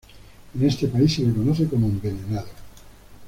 En 0.55 0.65
este 0.65 0.87
país 0.87 1.13
se 1.13 1.21
le 1.21 1.31
conoce 1.31 1.67
como 1.67 1.85
envenenado. 1.85 2.47